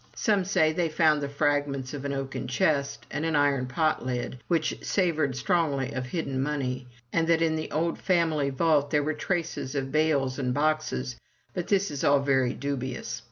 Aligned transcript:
Some 0.15 0.45
say 0.45 0.73
they 0.73 0.89
found 0.89 1.21
the 1.21 1.29
fragments 1.29 1.93
of 1.93 2.05
an 2.05 2.11
oaken 2.11 2.47
chest, 2.47 3.05
and 3.11 3.23
an 3.23 3.35
iron 3.35 3.67
pot 3.67 4.03
lid, 4.03 4.39
which 4.47 4.79
savored 4.83 5.35
strongly 5.35 5.93
of 5.93 6.07
hidden 6.07 6.41
money; 6.41 6.87
and 7.13 7.27
that 7.27 7.43
in 7.43 7.55
the 7.55 7.69
old 7.69 7.99
family 7.99 8.49
vault 8.49 8.89
there 8.89 9.03
were 9.03 9.13
traces 9.13 9.75
of 9.75 9.91
bales 9.91 10.39
and 10.39 10.55
boxes; 10.55 11.17
but 11.53 11.67
this 11.67 11.91
is 11.91 12.03
all 12.03 12.19
very 12.19 12.55
dubious. 12.55 13.19